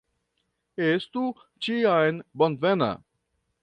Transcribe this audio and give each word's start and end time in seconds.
Estu 0.85 1.23
ĉiam 1.67 2.21
bonvena! 2.43 2.93